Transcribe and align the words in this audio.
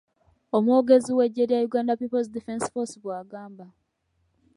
Omwogezi 0.57 1.11
w'Eggye 1.17 1.43
lya 1.49 1.59
Uganda 1.67 1.93
People's 1.99 2.31
Defence 2.35 2.65
Force 2.71 2.95
bw'agamba. 3.03 3.65